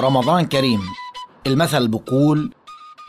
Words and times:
رمضان 0.00 0.46
كريم. 0.46 0.80
المثل 1.46 1.88
بقول 1.88 2.54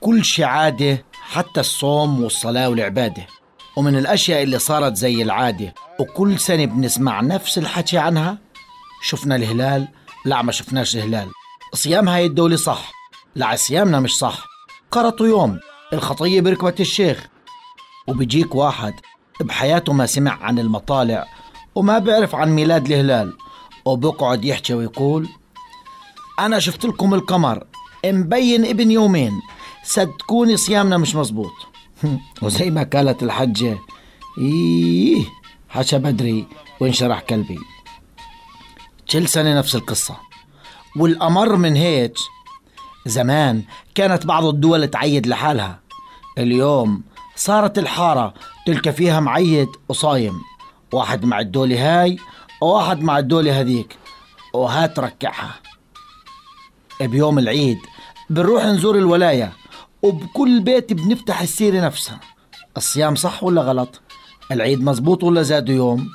كل 0.01 0.25
شي 0.25 0.43
عادة 0.43 1.05
حتى 1.11 1.59
الصوم 1.59 2.23
والصلاة 2.23 2.69
والعبادة. 2.69 3.27
ومن 3.75 3.97
الأشياء 3.97 4.43
اللي 4.43 4.59
صارت 4.59 4.95
زي 4.95 5.21
العادة 5.21 5.73
وكل 5.99 6.39
سنة 6.39 6.65
بنسمع 6.65 7.21
نفس 7.21 7.57
الحكي 7.57 7.97
عنها. 7.97 8.37
شفنا 9.03 9.35
الهلال؟ 9.35 9.87
لا 10.25 10.41
ما 10.41 10.51
شفناش 10.51 10.95
الهلال. 10.95 11.31
صيام 11.73 12.09
هاي 12.09 12.25
الدولة 12.25 12.55
صح 12.55 12.91
لا 13.35 13.55
صيامنا 13.55 13.99
مش 13.99 14.17
صح. 14.17 14.45
قرطوا 14.91 15.27
يوم 15.27 15.59
الخطية 15.93 16.41
بركبة 16.41 16.75
الشيخ. 16.79 17.27
وبيجيك 18.07 18.55
واحد 18.55 18.93
بحياته 19.41 19.93
ما 19.93 20.05
سمع 20.05 20.43
عن 20.43 20.59
المطالع 20.59 21.25
وما 21.75 21.99
بيعرف 21.99 22.35
عن 22.35 22.49
ميلاد 22.49 22.85
الهلال 22.85 23.33
وبقعد 23.85 24.45
يحكي 24.45 24.73
ويقول 24.73 25.29
أنا 26.39 26.59
شفت 26.59 26.85
لكم 26.85 27.13
القمر. 27.13 27.63
مبين 28.05 28.65
ابن 28.65 28.91
يومين. 28.91 29.41
صدقوني 29.83 30.57
صيامنا 30.57 30.97
مش 30.97 31.15
مزبوط 31.15 31.51
وزي 32.41 32.69
ما 32.69 32.83
قالت 32.93 33.23
الحجة 33.23 33.77
إيه 34.37 35.25
حكى 35.69 35.97
بدري 35.97 36.47
وانشرح 36.79 37.19
كلبي 37.19 37.59
كل 39.11 39.27
سنة 39.27 39.57
نفس 39.57 39.75
القصة. 39.75 40.17
والأمر 40.95 41.55
من 41.55 41.75
هيك 41.75 42.13
زمان 43.05 43.63
كانت 43.95 44.25
بعض 44.25 44.45
الدول 44.45 44.87
تعيد 44.87 45.27
لحالها. 45.27 45.79
اليوم 46.37 47.03
صارت 47.35 47.79
الحارة 47.79 48.33
تلقى 48.67 48.93
فيها 48.93 49.19
معيد 49.19 49.67
وصايم. 49.89 50.41
واحد 50.93 51.25
مع 51.25 51.39
الدولة 51.39 52.01
هاي 52.01 52.17
وواحد 52.61 53.01
مع 53.01 53.19
الدولة 53.19 53.59
هذيك. 53.61 53.97
وهات 54.53 54.99
ركعها. 54.99 55.70
بيوم 57.07 57.39
العيد. 57.39 57.77
بنروح 58.29 58.65
نزور 58.65 58.97
الولاية 58.97 59.53
وبكل 60.01 60.59
بيت 60.59 60.93
بنفتح 60.93 61.41
السيرة 61.41 61.85
نفسها. 61.85 62.19
الصيام 62.77 63.15
صح 63.15 63.43
ولا 63.43 63.61
غلط؟ 63.61 64.01
العيد 64.51 64.83
مزبوط 64.83 65.23
ولا 65.23 65.41
زادوا 65.41 65.75
يوم؟ 65.75 66.09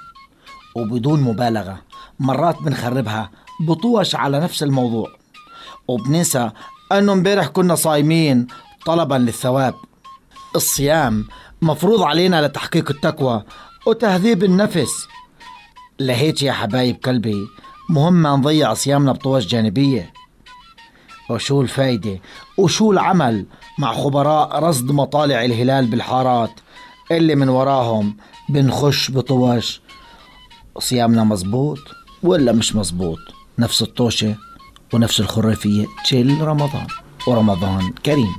وبدون 0.76 1.22
مبالغة 1.22 1.82
مرات 2.18 2.62
بنخربها 2.62 3.30
بطوش 3.60 4.14
على 4.14 4.40
نفس 4.40 4.62
الموضوع. 4.62 5.08
وبننسى 5.88 6.50
أنه 6.92 7.12
امبارح 7.12 7.46
كنا 7.46 7.74
صايمين 7.74 8.46
طلبا 8.86 9.14
للثواب. 9.14 9.74
الصيام 10.56 11.28
مفروض 11.62 12.02
علينا 12.02 12.46
لتحقيق 12.46 12.90
التقوى 12.90 13.44
وتهذيب 13.86 14.44
النفس. 14.44 15.08
لهيك 16.00 16.42
يا 16.42 16.52
حبايب 16.52 16.96
قلبي 17.04 17.46
مهم 17.90 18.12
ما 18.12 18.36
نضيع 18.36 18.74
صيامنا 18.74 19.12
بطوش 19.12 19.46
جانبية. 19.46 20.12
وشو 21.30 21.60
الفايدة؟ 21.62 22.20
وشو 22.58 22.92
العمل 22.92 23.46
مع 23.78 23.92
خبراء 23.92 24.58
رصد 24.58 24.92
مطالع 24.92 25.44
الهلال 25.44 25.86
بالحارات 25.86 26.60
اللي 27.10 27.34
من 27.34 27.48
وراهم 27.48 28.16
بنخش 28.48 29.10
بطوش؟ 29.10 29.80
صيامنا 30.78 31.24
مزبوط 31.24 31.78
ولا 32.22 32.52
مش 32.52 32.76
مزبوط؟ 32.76 33.18
نفس 33.58 33.82
الطوشة 33.82 34.34
ونفس 34.94 35.20
الخرافية. 35.20 35.86
تشيل 36.04 36.40
رمضان 36.40 36.86
ورمضان 37.26 37.92
كريم. 38.06 38.34